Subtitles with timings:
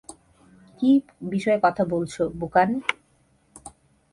[0.79, 0.91] কি
[1.21, 2.69] বিষয়ে কথা বলছো, বুকান?